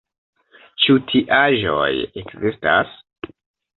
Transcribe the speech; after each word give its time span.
Ĉu 0.85 0.95
tiaĵoj 1.11 1.91
ekzistas? 2.23 2.99